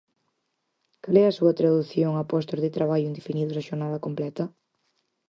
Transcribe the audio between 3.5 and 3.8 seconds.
a